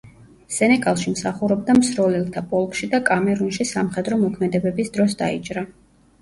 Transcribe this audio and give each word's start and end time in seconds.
სენეგალში 0.53 1.11
მსახურობდა 1.15 1.75
მსროლელთა 1.79 2.43
პოლკში 2.53 2.89
და 2.95 3.01
კამერუნში 3.11 3.69
სამხედრო 3.73 4.19
მოქმედებების 4.23 4.91
დროს 4.99 5.15
დაიჭრა. 5.23 5.67